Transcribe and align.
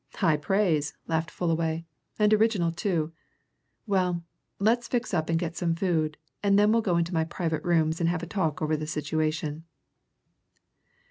"High 0.15 0.37
praise," 0.37 0.95
laughed 1.05 1.29
Fullaway. 1.29 1.85
"And 2.17 2.33
original 2.33 2.71
too. 2.71 3.13
Well, 3.85 4.23
let's 4.57 4.87
fix 4.87 5.13
up 5.13 5.29
and 5.29 5.37
get 5.37 5.55
some 5.55 5.75
food, 5.75 6.17
and 6.41 6.57
then 6.57 6.71
we'll 6.71 6.81
go 6.81 6.97
into 6.97 7.13
my 7.13 7.23
private 7.23 7.63
rooms 7.63 7.99
and 8.01 8.09
have 8.09 8.23
a 8.23 8.25
talk 8.25 8.63
over 8.63 8.75
the 8.75 8.87
situation." 8.87 9.63